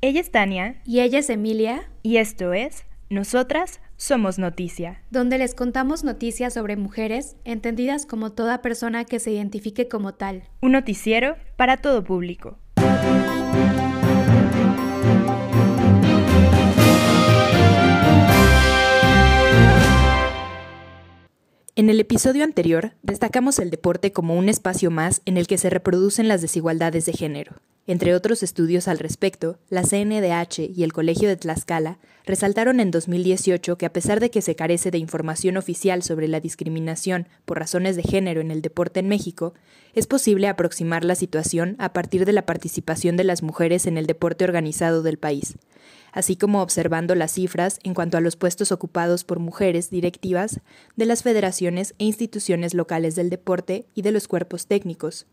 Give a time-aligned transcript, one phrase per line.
[0.00, 0.80] Ella es Tania.
[0.84, 1.90] Y ella es Emilia.
[2.04, 5.02] Y esto es Nosotras somos Noticia.
[5.10, 10.44] Donde les contamos noticias sobre mujeres, entendidas como toda persona que se identifique como tal.
[10.62, 12.58] Un noticiero para todo público.
[21.74, 25.70] En el episodio anterior destacamos el deporte como un espacio más en el que se
[25.70, 27.56] reproducen las desigualdades de género.
[27.88, 33.78] Entre otros estudios al respecto, la CNDH y el Colegio de Tlaxcala resaltaron en 2018
[33.78, 37.96] que a pesar de que se carece de información oficial sobre la discriminación por razones
[37.96, 39.54] de género en el deporte en México,
[39.94, 44.06] es posible aproximar la situación a partir de la participación de las mujeres en el
[44.06, 45.56] deporte organizado del país,
[46.12, 50.60] así como observando las cifras en cuanto a los puestos ocupados por mujeres directivas
[50.96, 55.24] de las federaciones e instituciones locales del deporte y de los cuerpos técnicos.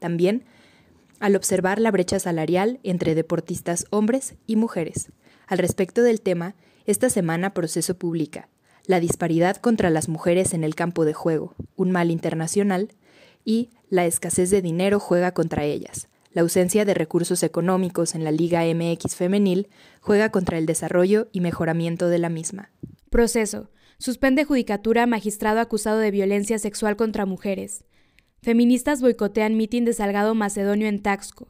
[0.00, 0.42] También
[1.20, 5.12] al observar la brecha salarial entre deportistas hombres y mujeres.
[5.46, 6.56] Al respecto del tema,
[6.86, 8.48] esta semana Proceso publica
[8.86, 12.88] La disparidad contra las mujeres en el campo de juego, un mal internacional,
[13.44, 18.30] y La escasez de dinero juega contra ellas, la ausencia de recursos económicos en la
[18.30, 19.68] Liga MX femenil
[20.00, 22.70] juega contra el desarrollo y mejoramiento de la misma.
[23.10, 23.70] Proceso.
[23.98, 27.84] Suspende judicatura magistrado acusado de violencia sexual contra mujeres.
[28.42, 31.48] Feministas boicotean mitin de Salgado Macedonio en Taxco.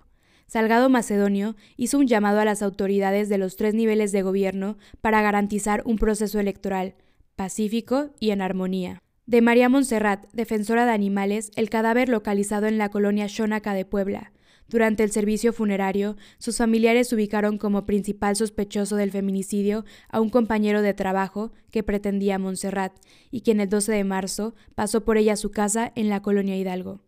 [0.49, 5.23] Salgado Macedonio hizo un llamado a las autoridades de los tres niveles de gobierno para
[5.23, 6.97] garantizar un proceso electoral
[7.37, 9.01] pacífico y en armonía.
[9.27, 14.33] De María Montserrat, defensora de animales, el cadáver localizado en la colonia Xonaca de Puebla.
[14.71, 20.81] Durante el servicio funerario, sus familiares ubicaron como principal sospechoso del feminicidio a un compañero
[20.81, 22.93] de trabajo que pretendía Montserrat
[23.33, 26.57] y quien el 12 de marzo pasó por ella a su casa en la colonia
[26.57, 27.01] Hidalgo.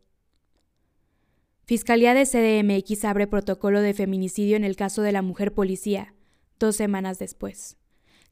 [1.65, 6.15] Fiscalía de CDMX abre protocolo de feminicidio en el caso de la mujer policía,
[6.59, 7.77] dos semanas después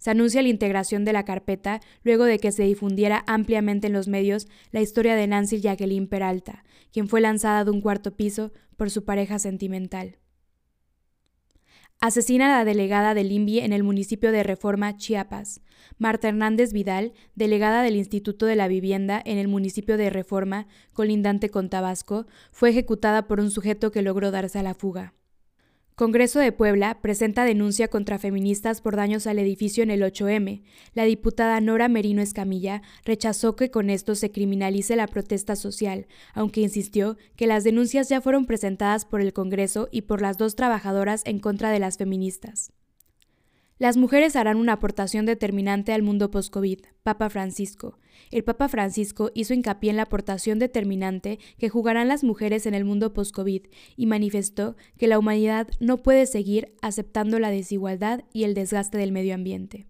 [0.01, 4.09] se anuncia la integración de la carpeta luego de que se difundiera ampliamente en los
[4.09, 8.91] medios la historia de Nancy Jacqueline Peralta, quien fue lanzada de un cuarto piso por
[8.91, 10.17] su pareja sentimental.
[12.03, 15.61] Asesina a la delegada del INVI en el municipio de Reforma, Chiapas.
[15.99, 21.51] Marta Hernández Vidal, delegada del Instituto de la Vivienda en el municipio de Reforma, colindante
[21.51, 25.13] con Tabasco, fue ejecutada por un sujeto que logró darse a la fuga.
[26.01, 30.63] Congreso de Puebla presenta denuncia contra feministas por daños al edificio en el 8M.
[30.95, 36.63] La diputada Nora Merino Escamilla rechazó que con esto se criminalice la protesta social, aunque
[36.63, 41.21] insistió que las denuncias ya fueron presentadas por el Congreso y por las dos trabajadoras
[41.27, 42.73] en contra de las feministas.
[43.77, 47.99] Las mujeres harán una aportación determinante al mundo post-COVID, Papa Francisco.
[48.31, 52.85] El Papa Francisco hizo hincapié en la aportación determinante que jugarán las mujeres en el
[52.85, 53.67] mundo post-COVID
[53.97, 59.13] y manifestó que la humanidad no puede seguir aceptando la desigualdad y el desgaste del
[59.13, 59.87] medio ambiente.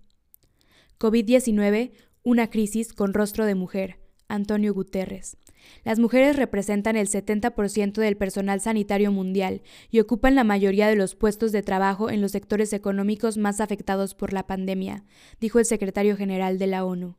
[0.98, 1.92] COVID-19,
[2.22, 4.00] una crisis con rostro de mujer.
[4.30, 5.36] Antonio Guterres.
[5.84, 11.14] Las mujeres representan el 70% del personal sanitario mundial y ocupan la mayoría de los
[11.14, 15.04] puestos de trabajo en los sectores económicos más afectados por la pandemia,
[15.40, 17.16] dijo el secretario general de la ONU.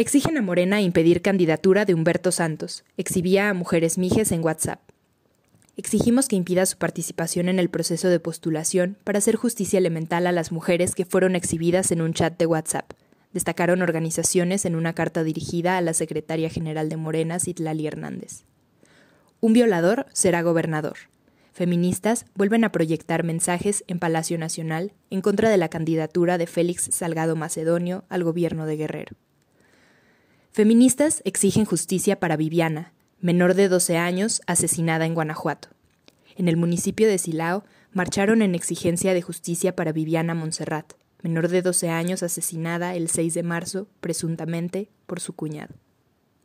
[0.00, 4.80] Exigen a Morena impedir candidatura de Humberto Santos, exhibía a Mujeres Mijes en WhatsApp.
[5.76, 10.32] Exigimos que impida su participación en el proceso de postulación para hacer justicia elemental a
[10.32, 12.92] las mujeres que fueron exhibidas en un chat de WhatsApp
[13.32, 18.44] destacaron organizaciones en una carta dirigida a la secretaria general de Morena, Citlali Hernández.
[19.40, 20.96] Un violador será gobernador.
[21.52, 26.88] Feministas vuelven a proyectar mensajes en Palacio Nacional en contra de la candidatura de Félix
[26.92, 29.16] Salgado Macedonio al gobierno de Guerrero.
[30.52, 35.68] Feministas exigen justicia para Viviana, menor de 12 años, asesinada en Guanajuato.
[36.36, 41.62] En el municipio de Silao marcharon en exigencia de justicia para Viviana Montserrat, menor de
[41.62, 45.74] 12 años asesinada el 6 de marzo, presuntamente, por su cuñado.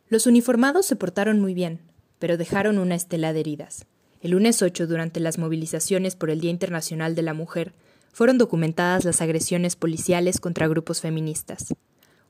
[0.10, 1.80] Los uniformados se portaron muy bien,
[2.20, 3.86] pero dejaron una estela de heridas.
[4.22, 7.74] El lunes 8, durante las movilizaciones por el Día Internacional de la Mujer,
[8.12, 11.74] fueron documentadas las agresiones policiales contra grupos feministas.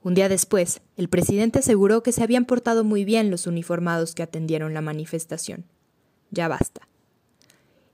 [0.04, 4.24] Un día después, el presidente aseguró que se habían portado muy bien los uniformados que
[4.24, 5.66] atendieron la manifestación.
[6.30, 6.88] Ya basta.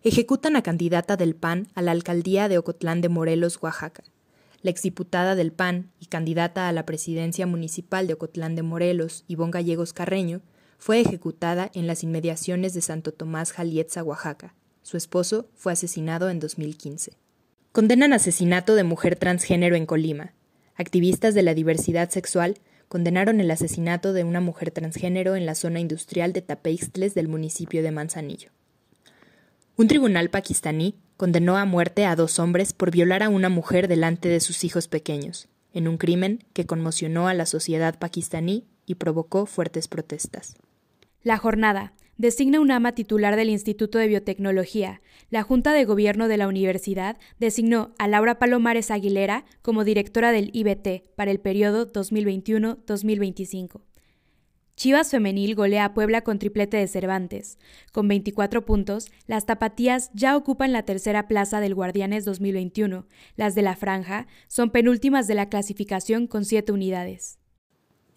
[0.02, 4.04] Ejecutan a candidata del PAN a la alcaldía de Ocotlán de Morelos, Oaxaca
[4.62, 9.52] la exdiputada del PAN y candidata a la presidencia municipal de Ocotlán de Morelos, Ivonne
[9.52, 10.42] Gallegos Carreño,
[10.78, 14.54] fue ejecutada en las inmediaciones de Santo Tomás Jalietza, Oaxaca.
[14.82, 17.14] Su esposo fue asesinado en 2015.
[17.72, 20.34] Condenan asesinato de mujer transgénero en Colima.
[20.80, 25.82] Activistas de la diversidad sexual condenaron el asesinato de una mujer transgénero en la zona
[25.82, 28.52] industrial de Tapeixtles del municipio de Manzanillo.
[29.76, 34.30] Un tribunal pakistaní condenó a muerte a dos hombres por violar a una mujer delante
[34.30, 39.46] de sus hijos pequeños, en un crimen que conmocionó a la sociedad pakistaní y provocó
[39.48, 40.56] fuertes protestas.
[41.24, 45.02] La jornada designa un ama titular del Instituto de Biotecnología.
[45.30, 50.52] La Junta de Gobierno de la Universidad designó a Laura Palomares Aguilera como directora del
[50.54, 53.82] IBT para el periodo 2021-2025.
[54.76, 57.58] Chivas Femenil golea a Puebla con triplete de Cervantes.
[57.94, 63.08] Con 24 puntos, las tapatías ya ocupan la tercera plaza del Guardianes 2021.
[63.36, 67.40] Las de la franja son penúltimas de la clasificación con 7 unidades.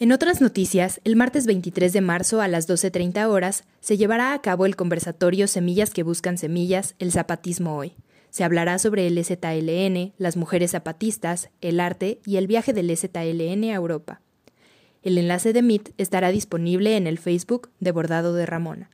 [0.03, 4.43] En otras noticias, el martes 23 de marzo a las 12.30 horas se llevará a
[4.43, 7.93] cabo el conversatorio Semillas que buscan semillas, el zapatismo hoy.
[8.29, 13.63] Se hablará sobre el ZLN, las mujeres zapatistas, el arte y el viaje del ZLN
[13.71, 14.21] a Europa.
[15.05, 18.91] El enlace de Meet estará disponible en el Facebook de Bordado de Ramona.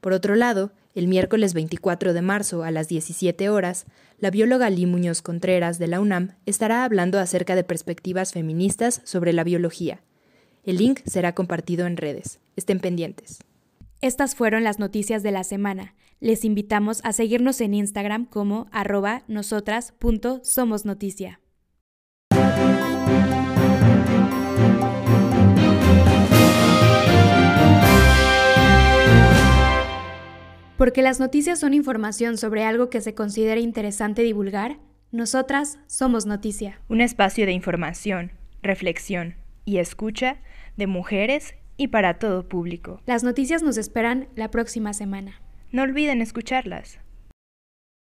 [0.00, 3.86] Por otro lado, el miércoles 24 de marzo a las 17 horas,
[4.18, 9.32] la bióloga Lee Muñoz Contreras de la UNAM estará hablando acerca de perspectivas feministas sobre
[9.32, 10.02] la biología.
[10.64, 12.40] El link será compartido en redes.
[12.56, 13.38] Estén pendientes.
[14.00, 15.94] Estas fueron las noticias de la semana.
[16.20, 21.41] Les invitamos a seguirnos en Instagram como arroba nosotras.somosnoticia.
[30.82, 34.78] Porque las noticias son información sobre algo que se considera interesante divulgar,
[35.12, 36.80] nosotras somos noticia.
[36.88, 38.32] Un espacio de información,
[38.64, 40.38] reflexión y escucha
[40.76, 43.00] de mujeres y para todo público.
[43.06, 45.40] Las noticias nos esperan la próxima semana.
[45.70, 46.98] No olviden escucharlas.